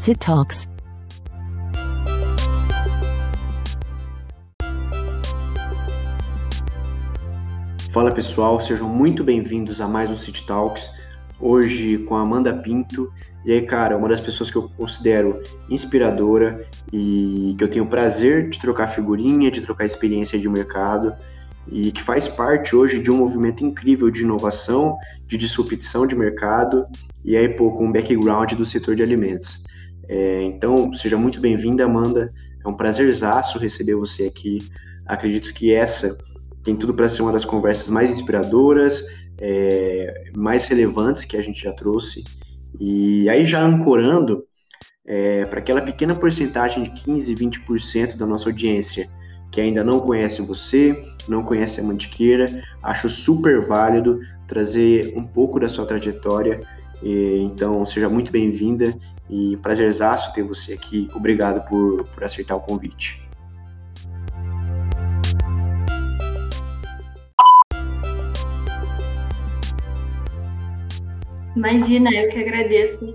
[0.00, 0.66] Sit Talks.
[7.92, 10.90] Fala pessoal, sejam muito bem-vindos a mais um City Talks.
[11.38, 13.12] Hoje com a Amanda Pinto.
[13.44, 18.48] E aí, cara, uma das pessoas que eu considero inspiradora e que eu tenho prazer
[18.48, 21.14] de trocar figurinha, de trocar experiência de mercado
[21.70, 24.96] e que faz parte hoje de um movimento incrível de inovação,
[25.26, 26.86] de disrupção de mercado
[27.22, 29.62] e aí, pô, com um background do setor de alimentos.
[30.12, 32.34] É, então, seja muito bem-vinda, Amanda.
[32.64, 34.58] É um prazerzaço receber você aqui.
[35.06, 36.18] Acredito que essa
[36.64, 39.06] tem tudo para ser uma das conversas mais inspiradoras,
[39.38, 42.24] é, mais relevantes que a gente já trouxe.
[42.80, 44.42] E aí, já ancorando,
[45.06, 49.08] é, para aquela pequena porcentagem de 15, 20% da nossa audiência
[49.52, 52.46] que ainda não conhece você, não conhece a Mantiqueira,
[52.82, 56.60] acho super válido trazer um pouco da sua trajetória.
[57.02, 58.94] Então, seja muito bem-vinda
[59.28, 61.08] e prazerzaço ter você aqui.
[61.14, 63.22] Obrigado por, por aceitar o convite.
[71.56, 73.12] Imagina, eu que agradeço.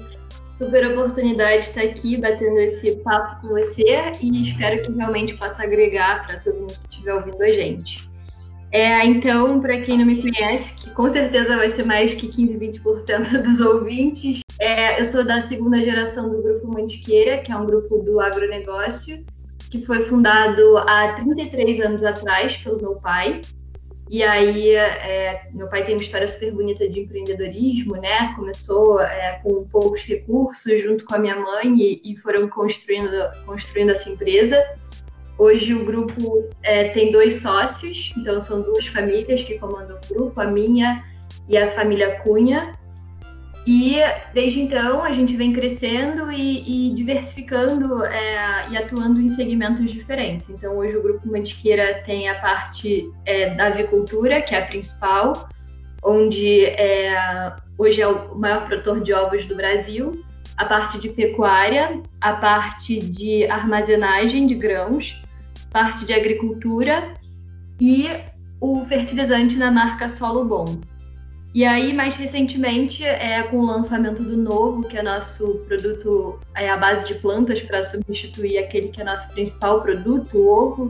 [0.57, 5.63] Super oportunidade de estar aqui batendo esse papo com você e espero que realmente possa
[5.63, 8.14] agregar para todo mundo que estiver ouvindo a gente.
[8.71, 12.57] É, então, para quem não me conhece, que com certeza vai ser mais que 15,
[12.57, 17.65] 20% dos ouvintes, é, eu sou da segunda geração do Grupo Mantiqueira, que é um
[17.65, 19.25] grupo do agronegócio,
[19.69, 23.41] que foi fundado há 33 anos atrás pelo meu pai.
[24.07, 28.33] E aí, é, meu pai tem uma história super bonita de empreendedorismo, né?
[28.35, 33.11] Começou é, com poucos recursos, junto com a minha mãe, e, e foram construindo,
[33.45, 34.63] construindo essa empresa.
[35.37, 40.39] Hoje o grupo é, tem dois sócios, então são duas famílias que comandam o grupo,
[40.39, 41.03] a minha
[41.47, 42.73] e a família Cunha.
[43.67, 43.95] E
[44.33, 50.49] desde então a gente vem crescendo e, e diversificando é, e atuando em segmentos diferentes.
[50.49, 55.49] Então hoje o Grupo Mantiqueira tem a parte é, da avicultura, que é a principal,
[56.03, 60.23] onde é, hoje é o maior produtor de ovos do Brasil,
[60.55, 65.21] a parte de pecuária, a parte de armazenagem de grãos,
[65.75, 67.17] parte de agricultura
[67.81, 68.07] e
[68.61, 70.79] o fertilizante na marca Solo Bom.
[71.53, 76.69] E aí, mais recentemente, é, com o lançamento do Novo, que é nosso produto é,
[76.69, 80.87] à base de plantas para substituir aquele que é nosso principal produto, o ovo,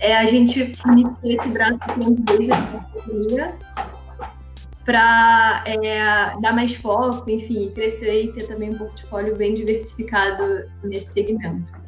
[0.00, 3.54] é, a gente iniciou esse braço de desde a pandemia
[4.86, 11.12] para é, dar mais foco, enfim, crescer e ter também um portfólio bem diversificado nesse
[11.12, 11.82] segmento.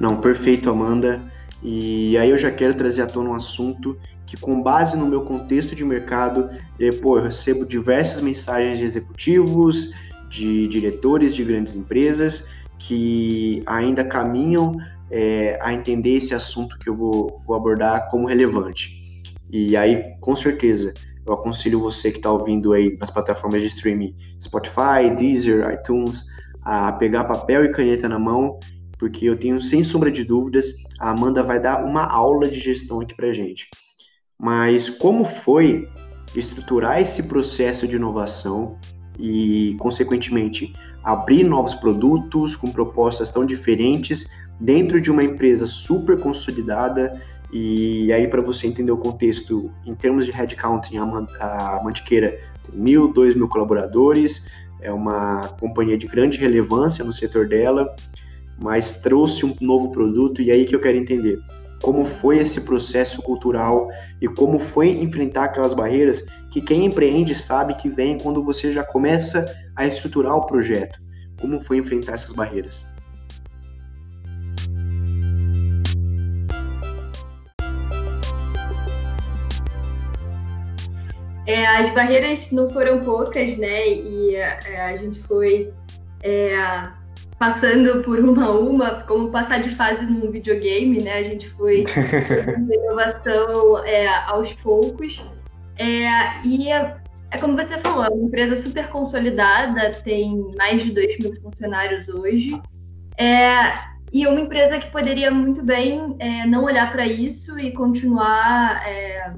[0.00, 1.20] Não, perfeito, Amanda.
[1.62, 5.20] E aí eu já quero trazer à tona um assunto que, com base no meu
[5.22, 6.48] contexto de mercado,
[6.80, 9.92] eh, pô, eu recebo diversas mensagens de executivos,
[10.30, 14.74] de diretores de grandes empresas que ainda caminham
[15.10, 18.98] é, a entender esse assunto que eu vou, vou abordar como relevante.
[19.50, 20.94] E aí, com certeza,
[21.26, 26.24] eu aconselho você que está ouvindo aí nas plataformas de streaming Spotify, Deezer, iTunes,
[26.62, 28.58] a pegar papel e caneta na mão
[29.00, 33.00] porque eu tenho sem sombra de dúvidas, a Amanda vai dar uma aula de gestão
[33.00, 33.68] aqui para gente.
[34.38, 35.88] Mas como foi
[36.36, 38.76] estruturar esse processo de inovação
[39.18, 44.28] e, consequentemente, abrir novos produtos com propostas tão diferentes
[44.60, 47.18] dentro de uma empresa super consolidada
[47.52, 53.12] e aí, para você entender o contexto, em termos de headcount, a Mantiqueira tem mil,
[53.12, 54.46] dois mil colaboradores,
[54.80, 57.92] é uma companhia de grande relevância no setor dela,
[58.62, 61.40] mas trouxe um novo produto e aí que eu quero entender
[61.82, 63.88] como foi esse processo cultural
[64.20, 68.84] e como foi enfrentar aquelas barreiras que quem empreende sabe que vem quando você já
[68.84, 71.00] começa a estruturar o projeto.
[71.40, 72.86] Como foi enfrentar essas barreiras?
[81.46, 83.88] É, as barreiras não foram poucas, né?
[83.88, 85.72] E é, a gente foi
[86.22, 86.54] é,
[87.40, 91.14] passando por uma a uma, como passar de fase num videogame, né?
[91.14, 95.24] A gente foi fazendo inovação é, aos poucos.
[95.78, 96.98] É, e é,
[97.30, 102.10] é, como você falou, é uma empresa super consolidada, tem mais de 2 mil funcionários
[102.10, 102.60] hoje.
[103.16, 103.72] É,
[104.12, 109.32] e uma empresa que poderia muito bem é, não olhar para isso e continuar é,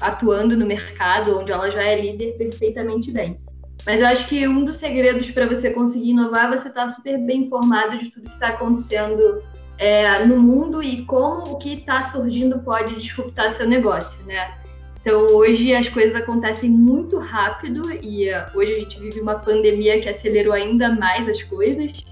[0.00, 3.38] atuando no mercado, onde ela já é líder perfeitamente bem.
[3.84, 6.88] Mas eu acho que um dos segredos para você conseguir inovar é você estar tá
[6.88, 9.42] super bem informado de tudo que está acontecendo
[9.78, 14.54] é, no mundo e como o que está surgindo pode disruptar seu negócio, né?
[15.00, 20.00] Então, hoje as coisas acontecem muito rápido e uh, hoje a gente vive uma pandemia
[20.00, 22.04] que acelerou ainda mais as coisas.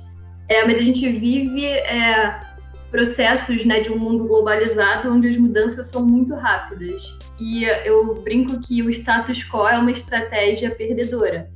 [0.48, 2.40] É, mas a gente vive é,
[2.90, 7.16] processos né, de um mundo globalizado onde as mudanças são muito rápidas.
[7.38, 11.48] E eu brinco que o status quo é uma estratégia perdedora.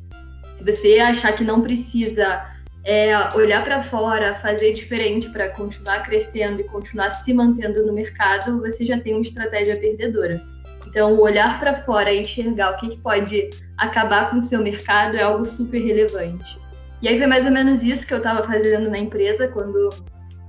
[0.64, 2.42] Se você achar que não precisa
[2.84, 8.60] é, olhar para fora, fazer diferente para continuar crescendo e continuar se mantendo no mercado,
[8.60, 10.40] você já tem uma estratégia perdedora.
[10.86, 15.16] Então, olhar para fora e enxergar o que, que pode acabar com o seu mercado
[15.16, 16.58] é algo super relevante.
[17.02, 19.90] E aí foi mais ou menos isso que eu estava fazendo na empresa quando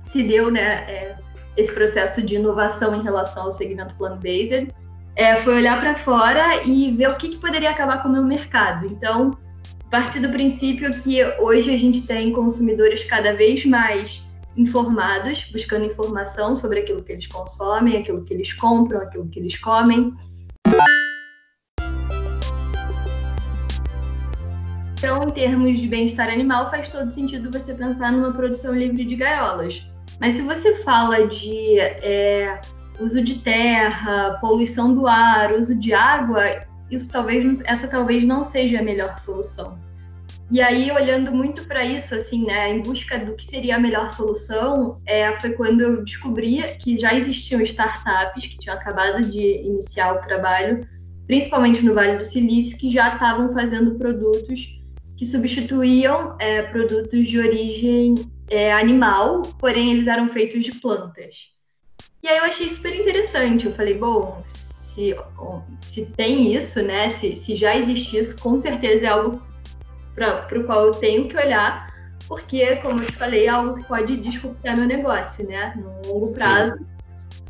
[0.04, 1.16] se deu né, é,
[1.56, 4.72] esse processo de inovação em relação ao segmento plant-based.
[5.14, 8.22] É, foi olhar para fora e ver o que, que poderia acabar com o meu
[8.22, 8.86] mercado.
[8.86, 9.36] Então,
[9.90, 14.22] partir do princípio que hoje a gente tem consumidores cada vez mais
[14.56, 19.58] informados, buscando informação sobre aquilo que eles consomem, aquilo que eles compram, aquilo que eles
[19.58, 20.14] comem.
[24.98, 29.14] Então, em termos de bem-estar animal, faz todo sentido você pensar numa produção livre de
[29.14, 29.92] gaiolas.
[30.18, 32.58] Mas se você fala de é,
[32.98, 36.42] uso de terra, poluição do ar, uso de água,
[36.90, 39.78] isso talvez essa talvez não seja a melhor solução.
[40.48, 44.12] E aí, olhando muito para isso, assim, né, em busca do que seria a melhor
[44.12, 50.14] solução, é, foi quando eu descobri que já existiam startups que tinham acabado de iniciar
[50.14, 50.86] o trabalho,
[51.26, 54.80] principalmente no Vale do Silício, que já estavam fazendo produtos
[55.16, 58.14] que substituíam é, produtos de origem
[58.48, 61.56] é, animal, porém eles eram feitos de plantas.
[62.22, 63.66] E aí eu achei super interessante.
[63.66, 64.44] Eu falei, bom,
[64.96, 65.14] se,
[65.82, 69.42] se tem isso, né, se, se já existe isso, com certeza é algo
[70.14, 71.94] para o qual eu tenho que olhar,
[72.26, 75.74] porque, como eu te falei, é algo que pode disruptar meu negócio, né?
[75.76, 76.74] No longo prazo,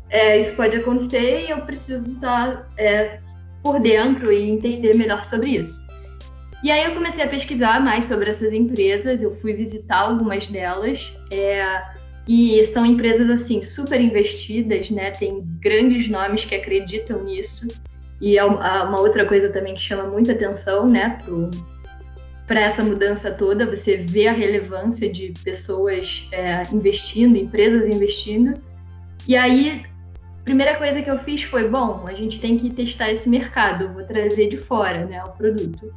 [0.09, 3.19] é, isso pode acontecer e eu preciso estar é,
[3.63, 5.79] por dentro e entender melhor sobre isso.
[6.63, 11.17] E aí eu comecei a pesquisar mais sobre essas empresas, eu fui visitar algumas delas,
[11.31, 11.81] é,
[12.27, 15.11] e são empresas assim super investidas, né?
[15.11, 17.67] Tem grandes nomes que acreditam nisso.
[18.19, 21.19] E é uma outra coisa também que chama muita atenção, né,
[22.47, 28.53] para essa mudança toda, você vê a relevância de pessoas é, investindo, empresas investindo.
[29.27, 29.85] E aí,
[30.39, 33.93] a primeira coisa que eu fiz foi: bom, a gente tem que testar esse mercado,
[33.93, 35.93] vou trazer de fora né, o produto.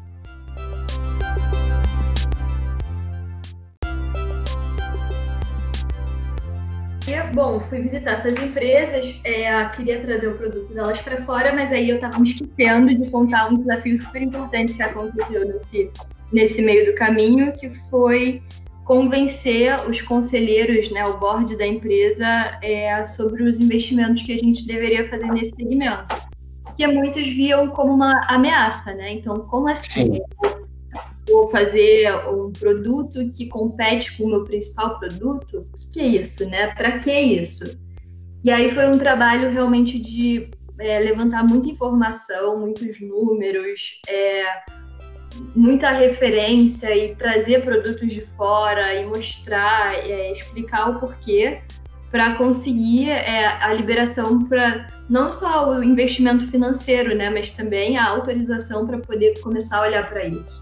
[7.34, 11.88] Bom, fui visitar essas empresas, é, queria trazer o produto delas para fora, mas aí
[11.90, 15.90] eu estava me esquecendo de contar um desafio super importante que aconteceu nesse
[16.32, 18.42] nesse meio do caminho, que foi
[18.84, 24.66] convencer os conselheiros, né, o board da empresa, é, sobre os investimentos que a gente
[24.66, 26.06] deveria fazer nesse segmento.
[26.76, 29.12] Que muitos viam como uma ameaça, né?
[29.12, 30.14] Então, como assim?
[30.14, 30.20] Sim.
[31.30, 35.66] Vou fazer um produto que compete com o meu principal produto?
[35.72, 36.74] O que é isso, né?
[36.74, 37.78] Para que isso?
[38.42, 44.44] E aí foi um trabalho realmente de é, levantar muita informação, muitos números, é,
[45.54, 51.60] muita referência e trazer produtos de fora e mostrar, é, explicar o porquê
[52.10, 58.08] para conseguir é, a liberação para não só o investimento financeiro, né, mas também a
[58.08, 60.60] autorização para poder começar a olhar para isso.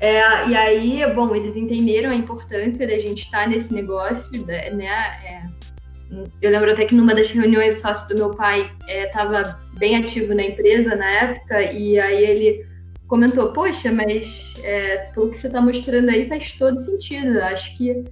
[0.00, 4.70] É, e aí, bom, eles entenderam a importância da gente estar nesse negócio, né?
[4.88, 5.42] É,
[6.40, 10.34] eu lembro até que numa das reuniões sócio do meu pai estava é, bem ativo
[10.34, 12.66] na empresa na época e aí ele
[13.06, 17.38] comentou, poxa, mas é, pelo que você está mostrando aí faz todo sentido.
[17.40, 18.04] Acho que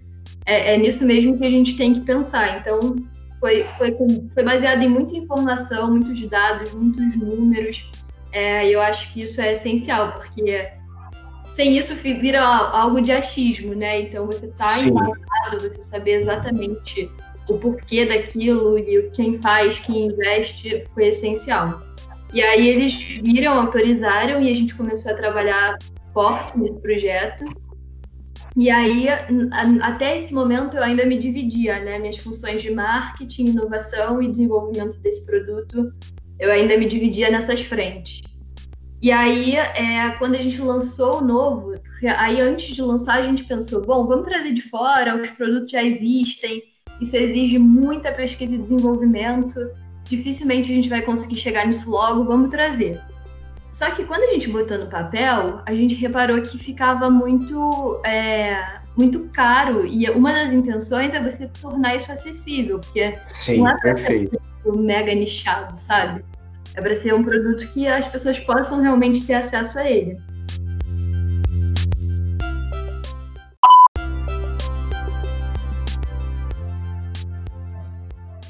[0.44, 2.60] é, é, nisso mesmo que a gente tem que pensar.
[2.60, 2.96] Então,
[3.40, 3.96] foi, foi,
[4.34, 7.90] foi baseado em muita informação, muitos dados, muitos números.
[8.32, 10.68] É, e eu acho que isso é essencial, porque
[11.58, 14.02] sem isso vira algo de achismo, né?
[14.02, 17.10] Então, você está envolvido, você saber exatamente
[17.48, 21.82] o porquê daquilo e quem faz, quem investe, foi essencial.
[22.32, 25.76] E aí eles viram, autorizaram e a gente começou a trabalhar
[26.14, 27.44] forte nesse projeto.
[28.56, 29.08] E aí,
[29.82, 31.98] até esse momento, eu ainda me dividia, né?
[31.98, 35.92] Minhas funções de marketing, inovação e desenvolvimento desse produto,
[36.38, 38.20] eu ainda me dividia nessas frentes.
[39.00, 41.74] E aí, é, quando a gente lançou o novo,
[42.16, 45.82] aí antes de lançar, a gente pensou: bom, vamos trazer de fora, os produtos já
[45.82, 46.62] existem,
[47.00, 49.58] isso exige muita pesquisa e desenvolvimento
[50.08, 53.00] dificilmente a gente vai conseguir chegar nisso logo, vamos trazer.
[53.72, 58.80] Só que quando a gente botou no papel, a gente reparou que ficava muito, é,
[58.96, 59.86] muito caro.
[59.86, 64.40] E uma das intenções é você tornar isso acessível, porque Sim, não é perfeito.
[64.66, 66.24] mega nichado, sabe?
[66.74, 70.18] É para ser um produto que as pessoas possam realmente ter acesso a ele.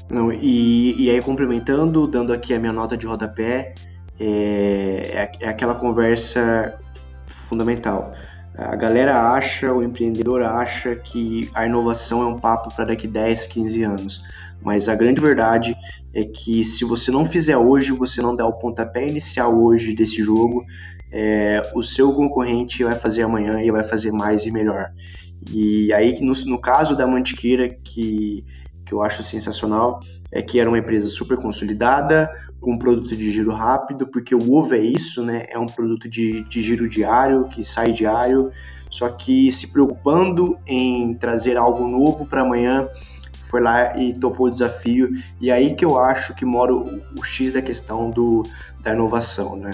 [0.09, 3.75] Não, e, e aí, complementando, dando aqui a minha nota de rodapé,
[4.19, 6.77] é, é, é aquela conversa
[7.27, 8.13] fundamental.
[8.57, 13.47] A galera acha, o empreendedor acha que a inovação é um papo para daqui 10,
[13.47, 14.23] 15 anos.
[14.61, 15.77] Mas a grande verdade
[16.13, 20.23] é que se você não fizer hoje, você não der o pontapé inicial hoje desse
[20.23, 20.65] jogo,
[21.11, 24.91] é, o seu concorrente vai fazer amanhã e vai fazer mais e melhor.
[25.51, 28.43] E aí, no, no caso da Mantiqueira, que
[28.89, 29.99] que eu acho sensacional
[30.31, 32.27] é que era uma empresa super consolidada,
[32.59, 35.45] com um produto de giro rápido, porque o ovo é isso, né?
[35.47, 38.51] É um produto de, de giro diário, que sai diário,
[38.89, 42.89] só que se preocupando em trazer algo novo para amanhã,
[43.49, 45.09] foi lá e topou o desafio.
[45.41, 48.43] E aí que eu acho que mora o, o X da questão do,
[48.81, 49.71] da inovação, né?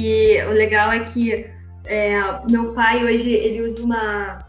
[0.00, 1.46] E o legal é que
[1.84, 4.44] é, meu pai hoje ele usa uma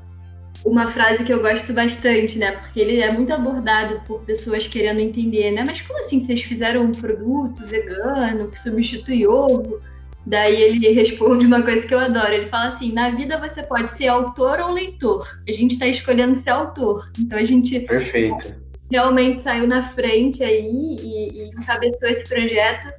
[0.65, 2.53] uma frase que eu gosto bastante, né?
[2.53, 5.63] Porque ele é muito abordado por pessoas querendo entender, né?
[5.65, 9.79] Mas como assim vocês fizeram um produto vegano que substitui ovo?
[10.25, 12.34] Daí ele responde uma coisa que eu adoro.
[12.34, 15.27] Ele fala assim: na vida você pode ser autor ou leitor.
[15.48, 17.10] A gente está escolhendo ser autor.
[17.20, 18.55] Então a gente Perfeito.
[18.91, 22.91] realmente saiu na frente aí e, e encabeçou esse projeto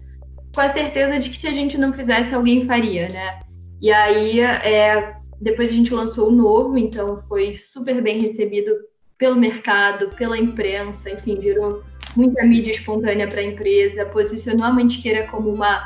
[0.55, 3.41] com a certeza de que se a gente não fizesse, alguém faria, né?
[3.83, 8.71] E aí, é, depois a gente lançou o novo, então foi super bem recebido
[9.19, 11.83] pelo mercado, pela imprensa, enfim, virou
[12.17, 15.85] muita mídia espontânea para a empresa, posicionou a Mantiqueira como uma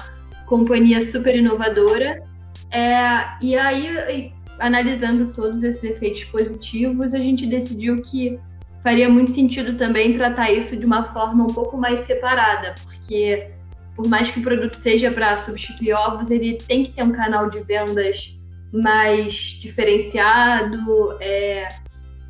[0.51, 2.23] companhia super inovadora.
[2.73, 8.39] É, e aí, analisando todos esses efeitos positivos, a gente decidiu que
[8.83, 13.49] faria muito sentido também tratar isso de uma forma um pouco mais separada, porque
[13.95, 17.49] por mais que o produto seja para substituir ovos, ele tem que ter um canal
[17.49, 18.37] de vendas
[18.73, 21.69] mais diferenciado, é,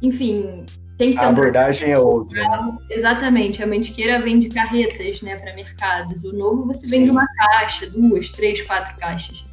[0.02, 0.66] enfim,
[1.00, 2.42] tem que a abordagem é outra.
[2.42, 2.78] Né?
[2.90, 6.22] Exatamente, a mantiqueira vende carretas, né, para mercados.
[6.24, 6.98] O novo você Sim.
[6.98, 9.46] vende uma caixa, duas, três, quatro caixas.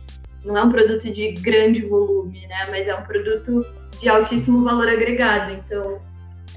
[0.44, 3.66] Não é um produto de grande volume, né, mas é um produto
[3.98, 5.54] de altíssimo valor agregado.
[5.54, 6.02] Então,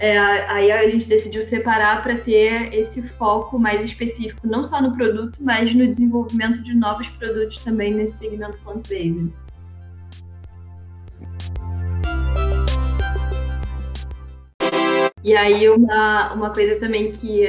[0.01, 4.97] é, aí a gente decidiu separar para ter esse foco mais específico, não só no
[4.97, 9.33] produto, mas no desenvolvimento de novos produtos também nesse segmento plant-based.
[15.23, 17.45] E aí uma, uma coisa também que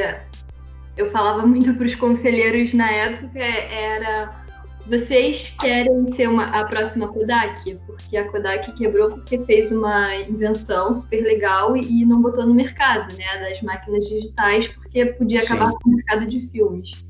[0.97, 4.41] eu falava muito para os conselheiros na época era
[4.87, 7.79] vocês querem ser uma, a próxima Kodak?
[7.85, 13.15] Porque a Kodak quebrou porque fez uma invenção super legal e não botou no mercado,
[13.15, 13.39] né?
[13.39, 15.53] Das máquinas digitais, porque podia Sim.
[15.53, 17.05] acabar com o mercado de filmes.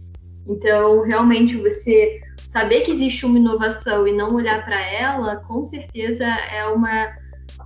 [0.48, 6.26] Então, realmente, você saber que existe uma inovação e não olhar para ela, com certeza
[6.26, 7.21] é uma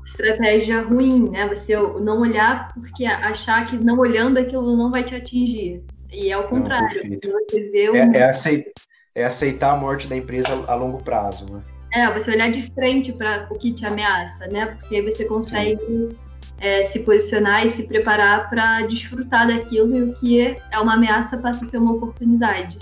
[0.06, 1.48] estratégia ruim, né?
[1.48, 5.84] Você não olhar porque achar que não olhando aquilo não vai te atingir.
[6.12, 7.20] E é o contrário.
[7.24, 8.72] Não, é, é, aceitar
[9.16, 11.62] é aceitar a morte da empresa a longo prazo, né?
[11.94, 14.66] É, você olhar de frente para o que te ameaça, né?
[14.66, 16.10] Porque aí você consegue
[16.60, 21.38] é, se posicionar e se preparar para desfrutar daquilo e o que é uma ameaça
[21.38, 22.78] passa a ser uma oportunidade.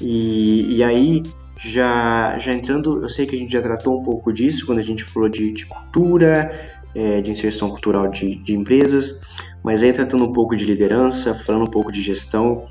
[0.00, 1.22] E, e aí,
[1.58, 4.82] já, já entrando, eu sei que a gente já tratou um pouco disso quando a
[4.82, 6.50] gente falou de, de cultura,
[6.94, 9.20] é, de inserção cultural de, de empresas,
[9.62, 12.66] mas aí tratando um pouco de liderança, falando um pouco de gestão,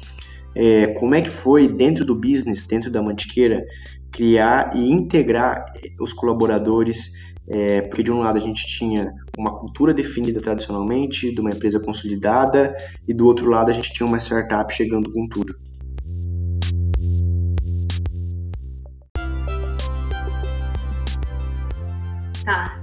[0.56, 3.64] é, como é que foi dentro do business, dentro da Mantiqueira,
[4.12, 5.66] criar e integrar
[6.00, 7.12] os colaboradores,
[7.48, 11.80] é, porque de um lado a gente tinha uma cultura definida tradicionalmente, de uma empresa
[11.80, 12.74] consolidada,
[13.08, 15.56] e do outro lado a gente tinha uma startup chegando com tudo.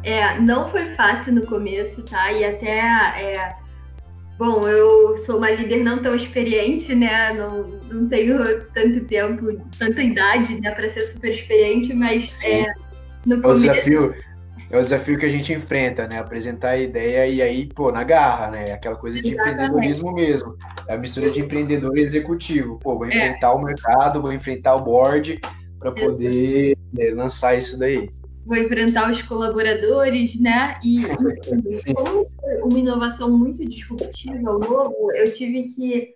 [0.06, 2.32] É, não foi fácil no começo, tá?
[2.32, 3.56] E até é,
[4.38, 7.32] Bom, eu sou uma líder não tão experiente, né?
[7.32, 8.38] Não, não tenho
[8.74, 9.46] tanto tempo,
[9.78, 12.66] tanta idade, né, para ser super experiente, mas é,
[13.24, 13.66] no começo...
[13.66, 14.14] É o desafio,
[14.70, 16.18] é o desafio que a gente enfrenta, né?
[16.18, 18.72] Apresentar a ideia e aí, pô, na garra, né?
[18.72, 19.54] Aquela coisa de Exatamente.
[19.54, 20.54] empreendedorismo mesmo.
[20.86, 22.78] É a mistura de empreendedor e executivo.
[22.78, 23.08] Pô, vou é.
[23.08, 25.40] enfrentar o mercado, vou enfrentar o board
[25.78, 28.10] para poder né, lançar isso daí
[28.46, 30.78] vou enfrentar os colaboradores, né?
[30.82, 32.30] E, e como
[32.62, 36.14] uma inovação muito disruptiva, o novo, eu tive que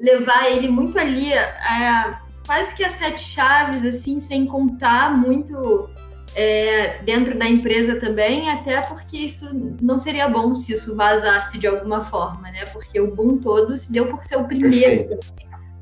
[0.00, 5.90] levar ele muito ali a, quase que a sete chaves, assim, sem contar muito
[6.36, 11.66] é, dentro da empresa também, até porque isso não seria bom se isso vazasse de
[11.66, 12.64] alguma forma, né?
[12.72, 15.18] Porque o boom todo se deu por ser o primeiro,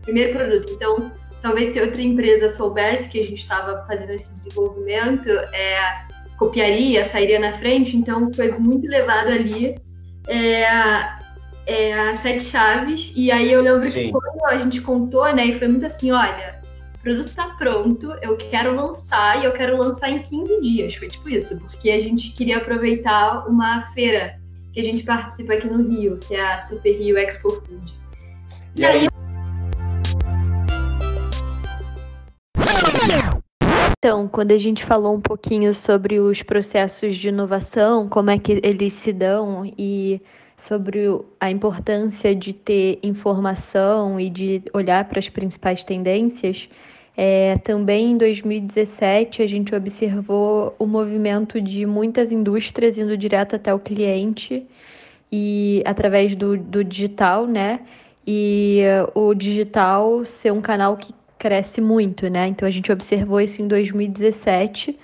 [0.03, 0.73] primeiro produto.
[0.73, 6.05] Então, talvez se outra empresa soubesse que a gente estava fazendo esse desenvolvimento, é,
[6.37, 7.97] copiaria, sairia na frente.
[7.97, 9.77] Então, foi muito levado ali
[10.29, 10.63] é,
[11.67, 13.13] é, a sete chaves.
[13.17, 14.07] E aí eu lembro Sim.
[14.07, 16.61] que quando a gente contou, né, e foi muito assim, olha
[17.01, 20.95] o produto está pronto, eu quero lançar e eu quero lançar em 15 dias.
[20.95, 24.39] Foi tipo isso, porque a gente queria aproveitar uma feira
[24.75, 27.95] que a gente participa aqui no Rio, que é a Super Rio Expo Food.
[28.77, 29.09] E, e aí...
[34.03, 38.59] Então, quando a gente falou um pouquinho sobre os processos de inovação, como é que
[38.65, 40.23] eles se dão e
[40.57, 41.01] sobre
[41.39, 46.67] a importância de ter informação e de olhar para as principais tendências,
[47.15, 53.75] é, também em 2017 a gente observou o movimento de muitas indústrias indo direto até
[53.75, 54.67] o cliente
[55.31, 57.81] e através do, do digital, né?
[58.27, 58.83] E
[59.15, 62.47] o digital ser um canal que cresce muito, né?
[62.47, 64.97] Então a gente observou isso em 2017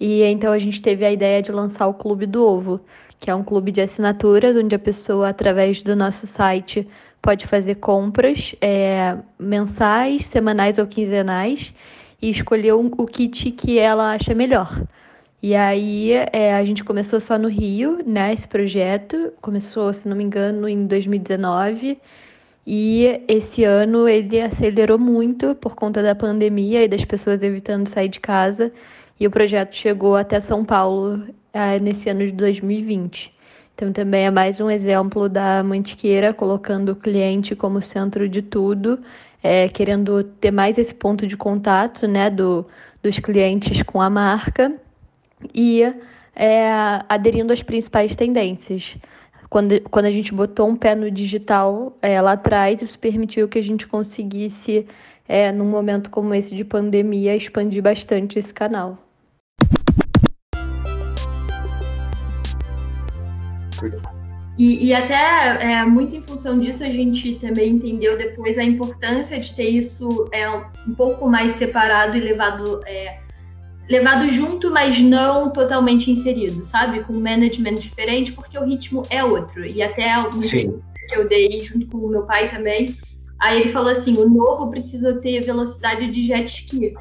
[0.00, 2.80] e então a gente teve a ideia de lançar o Clube do Ovo,
[3.20, 6.86] que é um clube de assinaturas onde a pessoa através do nosso site
[7.22, 11.72] pode fazer compras é, mensais, semanais ou quinzenais
[12.20, 14.82] e escolher um, o kit que ela acha melhor.
[15.40, 19.32] E aí é, a gente começou só no Rio, né, esse projeto.
[19.40, 22.00] Começou, se não me engano, em 2019.
[22.66, 28.08] E esse ano ele acelerou muito por conta da pandemia e das pessoas evitando sair
[28.08, 28.72] de casa.
[29.20, 33.32] E o projeto chegou até São Paulo é, nesse ano de 2020.
[33.74, 38.98] Então, também é mais um exemplo da Mantiqueira colocando o cliente como centro de tudo,
[39.42, 42.66] é, querendo ter mais esse ponto de contato né, do,
[43.02, 44.72] dos clientes com a marca
[45.54, 45.82] e
[46.34, 46.70] é,
[47.08, 48.96] aderindo às principais tendências.
[49.48, 53.58] Quando, quando a gente botou um pé no digital é, lá atrás, isso permitiu que
[53.58, 54.86] a gente conseguisse,
[55.28, 58.98] é, num momento como esse de pandemia, expandir bastante esse canal.
[64.58, 69.38] E, e, até é, muito em função disso a gente também entendeu depois a importância
[69.38, 73.18] de ter isso é, um pouco mais separado e levado, é,
[73.88, 77.04] levado junto, mas não totalmente inserido, sabe?
[77.04, 79.64] Com um management diferente, porque o ritmo é outro.
[79.64, 80.70] E até o que
[81.12, 82.96] eu dei junto com o meu pai também,
[83.40, 86.94] aí ele falou assim, o novo precisa ter velocidade de jet ski.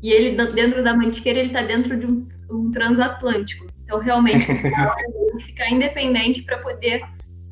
[0.00, 3.66] E ele, dentro da mantiqueira, ele está dentro de um, um transatlântico.
[3.82, 4.46] Então, realmente,
[5.40, 7.02] ficar independente para poder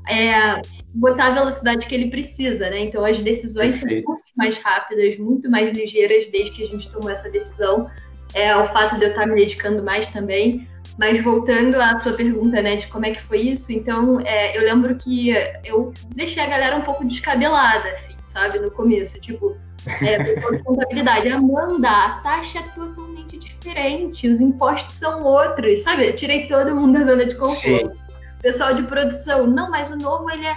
[0.09, 0.61] é,
[0.95, 2.81] botar a velocidade que ele precisa, né?
[2.81, 4.05] Então, as decisões Perfeito.
[4.05, 7.91] são muito mais rápidas, muito mais ligeiras desde que a gente tomou essa decisão.
[8.35, 10.69] É o fato de eu estar me dedicando mais também.
[10.99, 14.63] Mas voltando à sua pergunta, né, de como é que foi isso, então é, eu
[14.63, 15.29] lembro que
[15.63, 19.55] eu deixei a galera um pouco descabelada, assim, sabe, no começo, tipo,
[20.01, 21.29] é, contabilidade.
[21.29, 26.07] Amanda, a taxa é totalmente diferente, os impostos são outros, sabe?
[26.07, 27.61] Eu tirei todo mundo da zona de conforto.
[27.61, 28.07] Sim.
[28.41, 30.57] Pessoal de produção, não, mas o novo ele é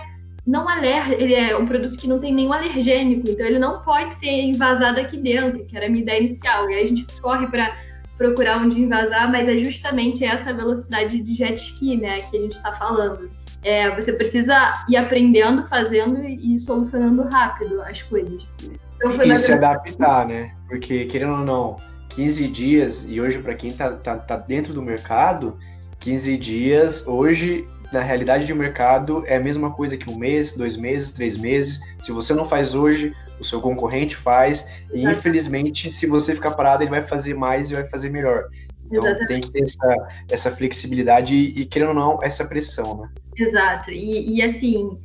[0.49, 4.15] não aler, ele é um produto que não tem nenhum alergênico, então ele não pode
[4.15, 6.67] ser envasado aqui dentro, que era a minha ideia inicial.
[6.69, 7.75] E aí a gente corre para
[8.17, 12.53] procurar onde invasar, mas é justamente essa velocidade de jet ski, né, que a gente
[12.53, 13.29] está falando.
[13.63, 18.47] É, você precisa ir aprendendo, fazendo e solucionando rápido as coisas.
[18.95, 20.55] Então, e se adaptar, né?
[20.67, 21.77] Porque, querendo ou não,
[22.09, 25.57] 15 dias, e hoje para quem tá, tá, tá dentro do mercado,
[25.99, 30.75] 15 dias, hoje, na realidade de mercado, é a mesma coisa que um mês, dois
[30.75, 31.79] meses, três meses.
[32.01, 36.83] Se você não faz hoje, o seu concorrente faz, e infelizmente, se você ficar parado,
[36.83, 38.49] ele vai fazer mais e vai fazer melhor.
[38.91, 39.27] Então Exatamente.
[39.27, 43.09] tem que ter essa, essa flexibilidade e, querendo ou não, essa pressão, né?
[43.37, 43.91] Exato.
[43.91, 44.97] E, e assim,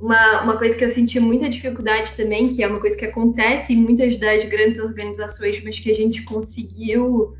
[0.00, 3.72] uma, uma coisa que eu senti muita dificuldade também, que é uma coisa que acontece
[3.72, 7.34] em muitas das grandes organizações, mas que a gente conseguiu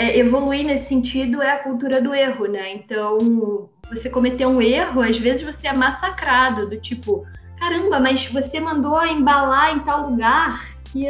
[0.00, 2.72] é, evoluir nesse sentido, é a cultura do erro, né?
[2.72, 7.26] Então, você cometer um erro, às vezes você é massacrado, do tipo,
[7.58, 11.06] caramba, mas você mandou embalar em tal lugar que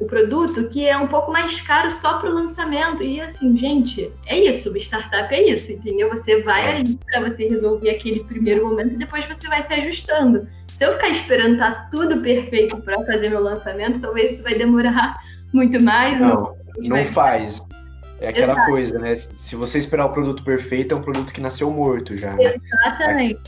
[0.00, 3.04] o produto que é um pouco mais caro só para o lançamento.
[3.04, 6.10] E assim, gente, é isso, startup é isso, entendeu?
[6.10, 6.76] Você vai é.
[6.78, 10.48] ali para você resolver aquele primeiro momento e depois você vai se ajustando.
[10.76, 14.54] Se eu ficar esperando estar tá tudo perfeito para fazer meu lançamento, talvez isso vai
[14.54, 15.14] demorar
[15.54, 16.18] muito mais.
[16.18, 17.63] Não, não, não faz.
[18.24, 18.70] É aquela Exato.
[18.70, 19.14] coisa, né?
[19.14, 22.32] Se você esperar o produto perfeito, é um produto que nasceu morto já.
[22.34, 22.54] Né?
[22.54, 23.40] Exatamente.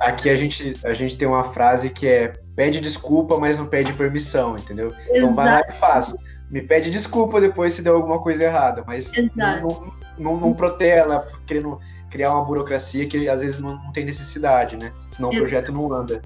[0.00, 3.92] Aqui a gente, a gente tem uma frase que é pede desculpa, mas não pede
[3.92, 4.88] permissão, entendeu?
[4.88, 5.16] Exato.
[5.16, 6.14] Então vai lá e faz.
[6.50, 11.78] Me pede desculpa depois se deu alguma coisa errada, mas não, não, não protela, querendo
[12.10, 14.92] criar uma burocracia que às vezes não, não tem necessidade, né?
[15.10, 15.36] Senão Exato.
[15.36, 16.22] o projeto não anda.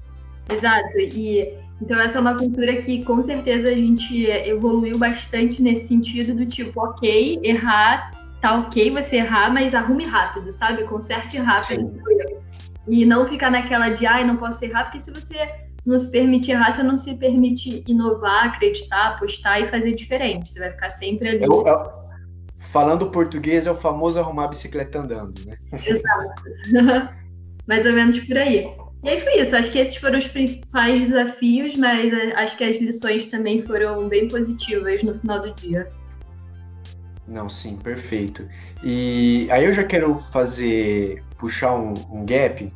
[0.49, 0.99] Exato.
[0.99, 6.35] E então essa é uma cultura que com certeza a gente evoluiu bastante nesse sentido
[6.35, 10.83] do tipo, ok, errar, tá ok você errar, mas arrume rápido, sabe?
[10.83, 11.91] Conserte rápido.
[11.91, 12.01] Sim.
[12.87, 15.49] E não ficar naquela de, ai, não posso errar, porque se você
[15.85, 20.49] não se permite errar, você não se permite inovar, acreditar, apostar e fazer diferente.
[20.49, 21.43] Você vai ficar sempre ali.
[21.43, 21.91] Eu, eu,
[22.59, 25.57] falando português, é o famoso arrumar a bicicleta andando, né?
[25.85, 26.43] Exato.
[27.67, 28.71] Mais ou menos por aí.
[29.03, 29.55] E aí foi isso.
[29.55, 34.07] Acho que esses foram os principais desafios, mas eh, acho que as lições também foram
[34.07, 35.91] bem positivas no final do dia.
[37.27, 38.47] Não, sim, perfeito.
[38.83, 42.71] E aí eu já quero fazer, puxar um, um gap,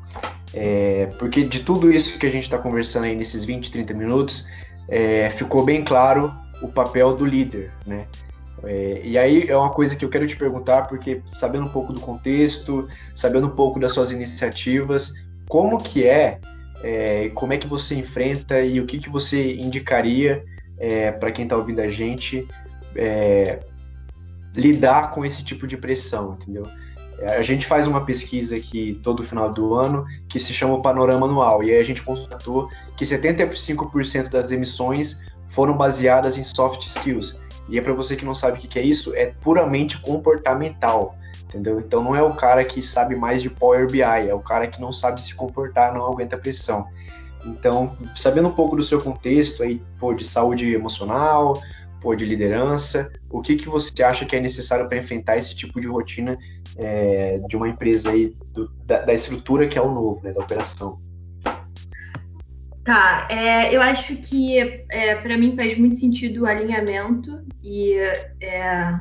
[0.54, 4.48] é, porque de tudo isso que a gente está conversando aí nesses 20, 30 minutos,
[4.88, 8.06] é, ficou bem claro o papel do líder, né?
[8.64, 11.92] É, e aí é uma coisa que eu quero te perguntar, porque sabendo um pouco
[11.92, 15.14] do contexto, sabendo um pouco das suas iniciativas,
[15.48, 16.40] como que é,
[16.84, 20.44] é como é que você enfrenta e o que, que você indicaria
[20.78, 22.48] é, para quem está ouvindo a gente
[22.96, 23.60] é,
[24.56, 26.66] lidar com esse tipo de pressão, entendeu?
[27.22, 31.26] A gente faz uma pesquisa aqui todo final do ano que se chama o Panorama
[31.26, 37.40] Anual, e aí a gente constatou que 75% das emissões foram baseadas em soft skills.
[37.70, 41.16] E é para você que não sabe o que é isso, é puramente comportamental
[41.56, 41.80] entendeu?
[41.80, 44.82] Então não é o cara que sabe mais de Power BI, é o cara que
[44.82, 46.86] não sabe se comportar, não aguenta pressão.
[47.46, 51.62] Então, sabendo um pouco do seu contexto aí, pô, de saúde emocional,
[52.02, 55.80] pô, de liderança, o que, que você acha que é necessário para enfrentar esse tipo
[55.80, 56.38] de rotina
[56.78, 60.42] é, de uma empresa aí, do, da, da, estrutura que é o novo, né, da
[60.42, 61.00] operação?
[62.84, 67.94] Tá, é, eu acho que é, para mim faz muito sentido o alinhamento e
[68.42, 69.00] é,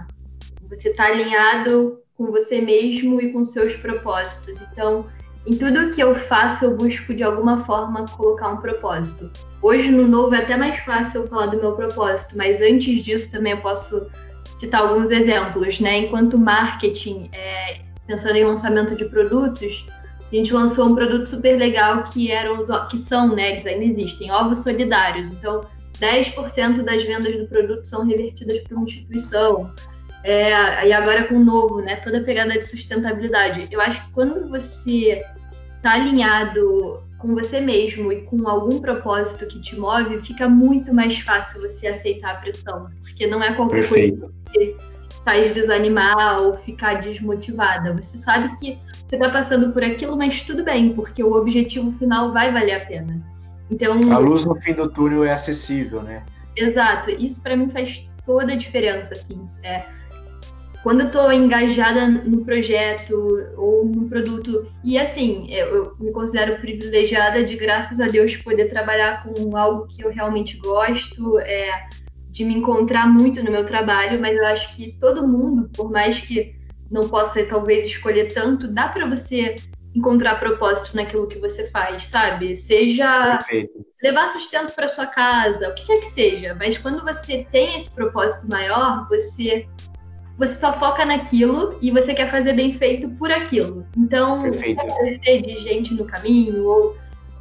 [0.69, 4.61] você está alinhado com você mesmo e com seus propósitos.
[4.72, 5.07] Então,
[5.46, 9.31] em tudo que eu faço, eu busco de alguma forma colocar um propósito.
[9.61, 13.31] Hoje no novo é até mais fácil eu falar do meu propósito, mas antes disso
[13.31, 14.07] também eu posso
[14.59, 15.98] citar alguns exemplos, né?
[15.98, 19.87] Enquanto marketing, é, pensando em lançamento de produtos,
[20.33, 23.53] a gente lançou um produto super legal que eram os, que são, né?
[23.53, 25.33] Eles ainda existem, ovos solidários.
[25.33, 25.62] Então,
[26.00, 29.72] 10% das vendas do produto são revertidas para uma instituição.
[30.25, 31.97] É, e agora com o novo, né?
[31.97, 33.69] Toda a pegada de sustentabilidade.
[33.71, 35.23] Eu acho que quando você
[35.77, 41.19] está alinhado com você mesmo e com algum propósito que te move, fica muito mais
[41.21, 42.89] fácil você aceitar a pressão.
[43.03, 44.21] Porque não é qualquer Perfeito.
[44.21, 44.77] coisa que
[45.23, 47.93] faz desanimar ou ficar desmotivada.
[47.93, 52.33] Você sabe que você está passando por aquilo, mas tudo bem, porque o objetivo final
[52.33, 53.23] vai valer a pena.
[53.71, 56.23] Então, a luz no fim do túnel é acessível, né?
[56.57, 57.11] Exato.
[57.11, 59.45] Isso para mim faz toda a diferença, assim.
[59.63, 59.83] É,
[60.85, 63.16] quando eu estou engajada no projeto
[63.57, 68.66] ou no produto, e assim, eu, eu, me considero privilegiada de, graças a Deus, poder
[68.66, 71.70] trabalhar com algo que eu realmente gosto, é,
[72.29, 76.20] de me encontrar muito no meu trabalho, mas eu acho que todo mundo, por mais
[76.20, 76.55] que
[76.90, 79.55] não possa talvez escolher tanto, dá para você
[79.94, 82.57] encontrar propósito naquilo que você faz, sabe?
[82.57, 83.87] Seja Perfeito.
[84.03, 87.90] levar sustento para sua casa, o que quer que seja, mas quando você tem esse
[87.90, 89.66] propósito maior, você
[90.37, 93.87] você só foca naquilo e você quer fazer bem feito por aquilo.
[93.97, 96.97] Então, você de gente no caminho, ou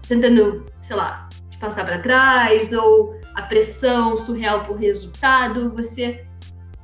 [0.07, 6.25] tentando, sei lá, te passar para trás, ou a pressão surreal por resultado, você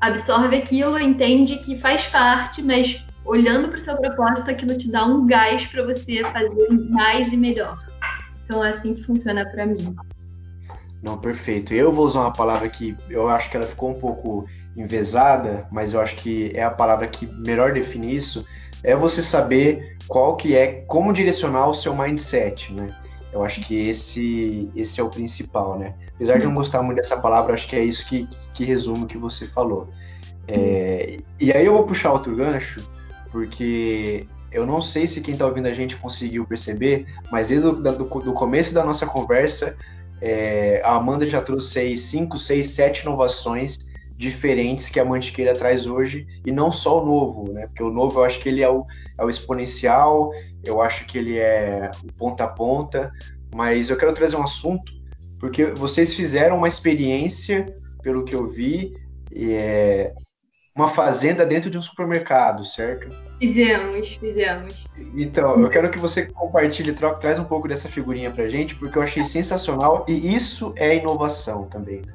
[0.01, 5.05] absorve aquilo, entende que faz parte, mas olhando para o seu propósito, aquilo te dá
[5.05, 7.77] um gás para você fazer mais e melhor.
[8.45, 9.95] Então, é assim que funciona para mim.
[11.03, 11.73] Não, perfeito.
[11.73, 14.47] Eu vou usar uma palavra que eu acho que ela ficou um pouco
[14.81, 18.45] envezada, mas eu acho que é a palavra que melhor define isso,
[18.83, 22.95] é você saber qual que é, como direcionar o seu mindset, né?
[23.31, 25.93] Eu acho que esse, esse é o principal, né?
[26.15, 29.07] Apesar de não gostar muito dessa palavra, acho que é isso que, que resume o
[29.07, 29.89] que você falou.
[30.47, 32.81] É, e aí eu vou puxar outro gancho,
[33.31, 38.33] porque eu não sei se quem está ouvindo a gente conseguiu perceber, mas desde o
[38.33, 39.77] começo da nossa conversa,
[40.21, 43.77] é, a Amanda já trouxe 5, 6, 7 inovações
[44.19, 47.67] diferentes que a Mantiqueira traz hoje, e não só o novo, né?
[47.67, 48.85] Porque o novo eu acho que ele é o,
[49.17, 50.29] é o exponencial,
[50.65, 53.13] eu acho que ele é o ponta a ponta,
[53.55, 54.91] mas eu quero trazer um assunto,
[55.39, 57.65] porque vocês fizeram uma experiência,
[58.03, 58.93] pelo que eu vi,
[59.33, 60.11] é,
[60.75, 63.07] uma fazenda dentro de um supermercado, certo?
[63.39, 64.85] Fizemos, fizemos.
[65.15, 68.97] Então, eu quero que você compartilhe, troque, traz um pouco dessa figurinha pra gente, porque
[68.97, 72.01] eu achei sensacional e isso é inovação também.
[72.05, 72.13] Né?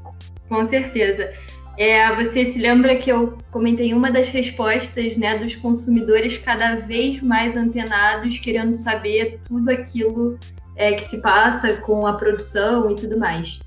[0.50, 1.32] Com certeza.
[1.76, 7.20] É, você se lembra que eu comentei uma das respostas né, dos consumidores cada vez
[7.20, 10.38] mais antenados, querendo saber tudo aquilo
[10.76, 13.60] é, que se passa com a produção e tudo mais.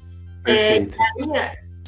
[0.45, 0.87] É, aí,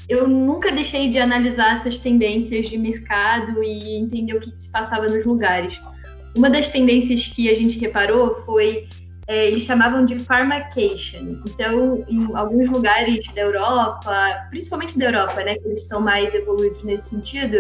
[0.09, 5.07] eu nunca deixei de analisar essas tendências de mercado e entender o que se passava
[5.07, 5.79] nos lugares.
[6.35, 8.87] Uma das tendências que a gente reparou foi
[9.29, 11.39] é, eles chamavam de pharmacation.
[11.47, 16.83] Então, em alguns lugares da Europa, principalmente da Europa, né, que eles estão mais evoluídos
[16.83, 17.57] nesse sentido,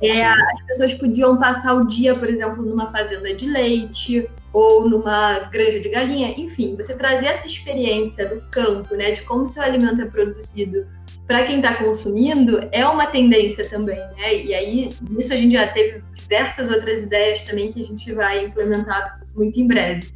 [0.00, 5.40] é, as pessoas podiam passar o dia, por exemplo, numa fazenda de leite ou numa
[5.50, 10.02] granja de galinha, enfim, você trazer essa experiência do campo, né, de como seu alimento
[10.02, 10.86] é produzido
[11.26, 14.34] para quem está consumindo é uma tendência também, né?
[14.44, 18.44] E aí nisso a gente já teve diversas outras ideias também que a gente vai
[18.44, 20.12] implementar muito em breve.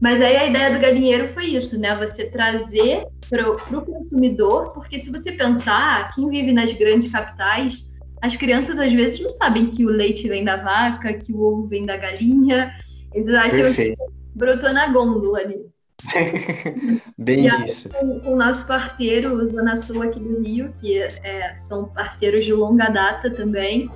[0.00, 1.94] Mas aí a ideia do galinheiro foi isso, né?
[1.94, 7.88] Você trazer para o consumidor, porque se você pensar, quem vive nas grandes capitais,
[8.22, 11.66] as crianças às vezes não sabem que o leite vem da vaca, que o ovo
[11.66, 12.74] vem da galinha.
[13.12, 13.98] Eles acham Perfeito.
[13.98, 15.70] que brotou na gôndola ali.
[17.18, 17.90] Bem e isso.
[17.90, 22.44] Com, com o nosso parceiro, o Zona Sul aqui do Rio, que é, são parceiros
[22.44, 23.90] de longa data também,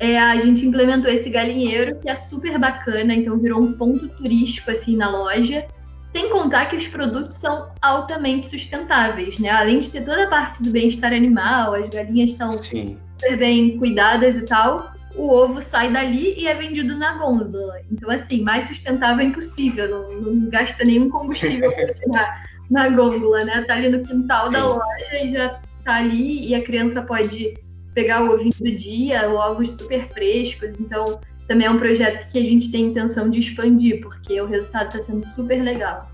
[0.00, 4.70] é, a gente implementou esse galinheiro que é super bacana, então virou um ponto turístico
[4.70, 5.66] assim na loja.
[6.10, 9.50] Sem contar que os produtos são altamente sustentáveis, né?
[9.50, 12.96] Além de ter toda a parte do bem-estar animal, as galinhas são Sim.
[13.18, 17.76] super bem cuidadas e tal, o ovo sai dali e é vendido na gôndola.
[17.92, 21.70] Então, assim, mais sustentável é impossível, não, não gasta nenhum combustível
[22.08, 23.62] na, na gôndola, né?
[23.64, 24.52] Tá ali no quintal Sim.
[24.52, 27.54] da loja e já tá ali e a criança pode
[27.94, 30.78] pegar o ovinho do dia, ovos super frescos.
[30.78, 34.86] Então, também é um projeto que a gente tem intenção de expandir, porque o resultado
[34.88, 36.08] está sendo super legal.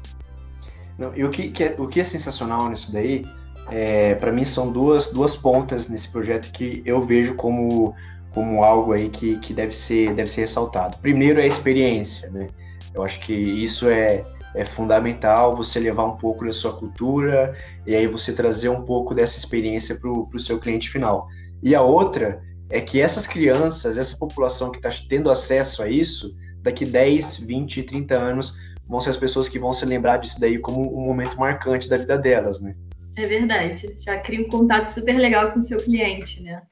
[0.99, 3.27] Não, e o que, que é, o que é sensacional nisso daí,
[3.71, 7.95] é, para mim são duas, duas pontas nesse projeto que eu vejo como,
[8.31, 10.97] como algo aí que, que deve, ser, deve ser ressaltado.
[10.99, 12.49] Primeiro é a experiência, né?
[12.95, 17.55] Eu acho que isso é, é fundamental você levar um pouco da sua cultura
[17.87, 21.29] e aí você trazer um pouco dessa experiência para o seu cliente final.
[21.63, 26.37] E a outra é que essas crianças, essa população que está tendo acesso a isso,
[26.63, 30.59] daqui 10, 20, 30 anos, vão ser as pessoas que vão se lembrar disso daí
[30.59, 32.75] como um momento marcante da vida delas, né?
[33.17, 33.97] É verdade.
[33.99, 36.63] Já cria um contato super legal com o seu cliente, né?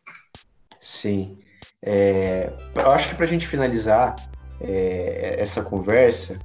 [0.80, 1.38] Sim.
[1.82, 4.14] É, eu acho que para a gente finalizar
[4.60, 6.38] é, essa conversa,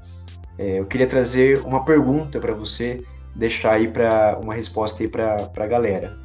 [0.58, 3.04] é, eu queria trazer uma pergunta para você,
[3.36, 6.18] deixar aí para uma resposta aí para a galera.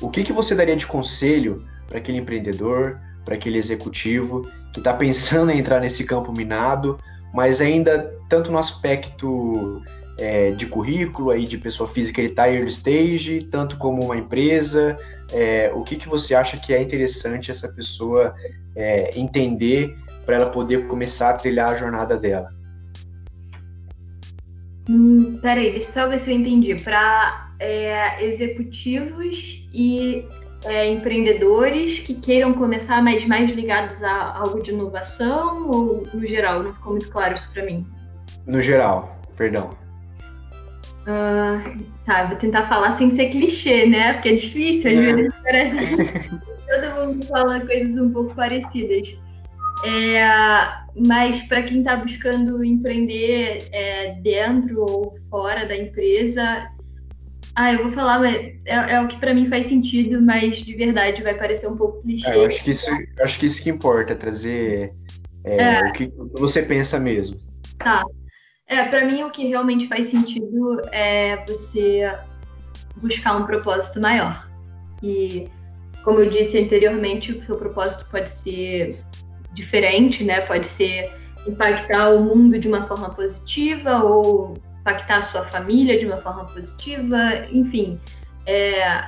[0.00, 4.94] O que, que você daria de conselho para aquele empreendedor, para aquele executivo que está
[4.94, 6.98] pensando em entrar nesse campo minado,
[7.34, 9.82] mas ainda tanto no aspecto
[10.18, 14.96] é, de currículo aí de pessoa física ele está early stage, tanto como uma empresa,
[15.32, 18.34] é, o que, que você acha que é interessante essa pessoa
[18.76, 22.52] é, entender para ela poder começar a trilhar a jornada dela?
[24.88, 26.74] Hum, peraí, deixa eu só ver se eu entendi.
[26.74, 30.26] Para é, executivos e
[30.64, 36.62] é, empreendedores que queiram começar, mas mais ligados a algo de inovação ou no geral?
[36.62, 37.86] Não ficou muito claro isso para mim.
[38.46, 39.70] No geral, perdão.
[41.02, 44.14] Uh, tá, vou tentar falar sem ser clichê, né?
[44.14, 45.12] Porque é difícil, às é.
[45.14, 49.18] vezes parece todo mundo fala coisas um pouco parecidas.
[49.84, 50.20] É,
[51.08, 56.70] mas para quem está buscando empreender é, dentro ou fora da empresa,
[57.54, 60.74] ah, eu vou falar, mas é, é o que para mim faz sentido, mas de
[60.74, 62.30] verdade vai parecer um pouco clichê.
[62.30, 64.92] É, eu acho que isso, acho que isso que importa, trazer
[65.44, 65.88] é, é.
[65.88, 67.38] o que você pensa mesmo.
[67.78, 68.04] Tá.
[68.66, 72.16] É, para mim o que realmente faz sentido é você
[72.96, 74.48] buscar um propósito maior.
[75.02, 75.48] E
[76.04, 79.00] como eu disse anteriormente, o seu propósito pode ser
[79.52, 80.40] diferente, né?
[80.40, 81.10] Pode ser
[81.46, 86.44] impactar o mundo de uma forma positiva ou impactar a sua família de uma forma
[86.46, 88.00] positiva, enfim,
[88.46, 89.04] é,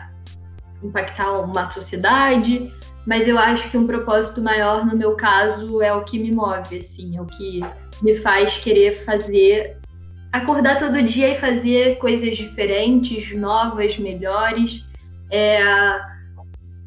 [0.83, 2.73] impactar uma sociedade.
[3.07, 6.79] Mas eu acho que um propósito maior, no meu caso, é o que me move,
[6.79, 7.61] assim, é o que
[8.01, 9.79] me faz querer fazer,
[10.33, 14.87] acordar todo dia e fazer coisas diferentes, novas, melhores.
[15.31, 15.59] É,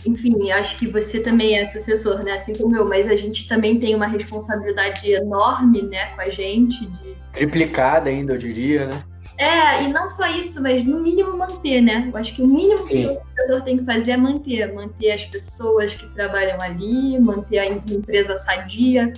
[0.06, 2.34] enfim, acho que você também é sucessor, né?
[2.34, 6.86] Assim como eu, mas a gente também tem uma responsabilidade enorme, né, com a gente.
[6.86, 7.16] De...
[7.34, 9.04] Triplicada ainda, eu diria, né?
[9.38, 12.10] É, e não só isso, mas no mínimo manter, né?
[12.12, 12.88] Eu acho que o mínimo Sim.
[12.88, 17.60] que o empreendedor tem que fazer é manter, manter as pessoas que trabalham ali, manter
[17.60, 19.12] a empresa sadia.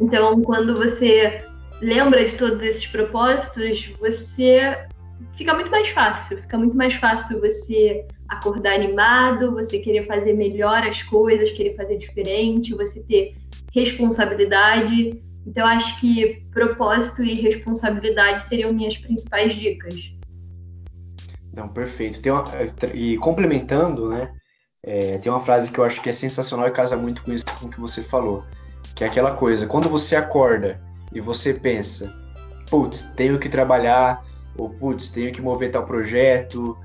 [0.00, 1.44] Então, quando você
[1.82, 4.78] lembra de todos esses propósitos, você
[5.36, 10.82] fica muito mais fácil, fica muito mais fácil você acordar animado, você querer fazer melhor
[10.82, 13.34] as coisas, querer fazer diferente, você ter
[13.72, 15.22] responsabilidade.
[15.46, 20.14] Então, acho que propósito e responsabilidade seriam minhas principais dicas.
[21.54, 22.30] Não, perfeito.
[22.30, 22.44] Uma,
[22.94, 24.32] e complementando, né?
[24.82, 27.44] É, tem uma frase que eu acho que é sensacional e casa muito com isso
[27.58, 28.44] com o que você falou,
[28.94, 30.80] que é aquela coisa, quando você acorda
[31.12, 32.14] e você pensa,
[32.70, 34.24] putz, tenho que trabalhar,
[34.58, 36.76] ou putz, tenho que mover tal projeto,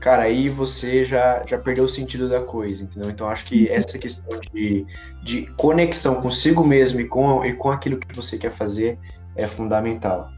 [0.00, 3.10] cara, aí você já, já perdeu o sentido da coisa, entendeu?
[3.10, 3.74] Então acho que uhum.
[3.74, 4.86] essa questão de,
[5.22, 8.98] de conexão consigo mesmo e com, e com aquilo que você quer fazer
[9.36, 10.30] é fundamental.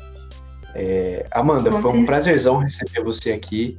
[0.74, 3.78] É, Amanda, foi um prazerzão receber você aqui.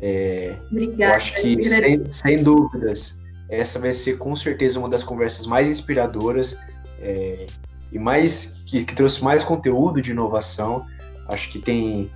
[0.00, 1.12] É, Obrigada.
[1.12, 3.18] Eu acho que, sem, sem dúvidas,
[3.48, 6.56] essa vai ser com certeza uma das conversas mais inspiradoras
[7.00, 7.46] é,
[7.90, 10.84] e mais que, que trouxe mais conteúdo de inovação.
[11.28, 12.10] Acho que tem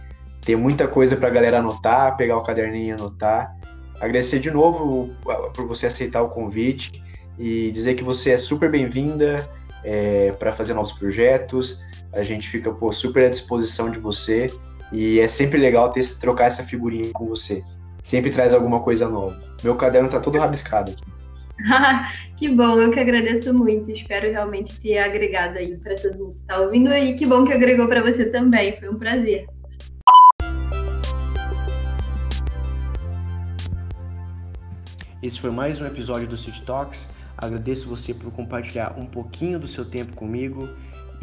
[0.45, 3.57] tem muita coisa para a galera anotar, pegar o caderninho e anotar.
[4.01, 5.11] Agradecer de novo
[5.55, 7.01] por você aceitar o convite
[7.39, 9.49] e dizer que você é super bem-vinda
[9.85, 11.81] é, para fazer novos projetos.
[12.13, 14.49] A gente fica pô, super à disposição de você
[14.93, 17.63] e é sempre legal ter, trocar essa figurinha com você.
[18.03, 19.41] Sempre traz alguma coisa nova.
[19.63, 21.05] Meu caderno está todo rabiscado aqui.
[22.37, 23.93] que bom, eu que agradeço muito.
[23.93, 27.53] Espero realmente ter agregado aí para todo mundo que está ouvindo e que bom que
[27.53, 28.77] agregou para você também.
[28.81, 29.47] Foi um prazer.
[35.23, 37.07] Esse foi mais um episódio do City Talks.
[37.39, 40.69] Agradeço você por compartilhar um pouquinho do seu tempo comigo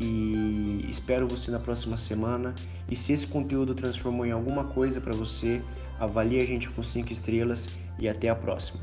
[0.01, 2.55] e espero você na próxima semana.
[2.89, 5.61] E se esse conteúdo transformou em alguma coisa para você,
[5.99, 8.79] avalie a gente com 5 estrelas e até a próxima.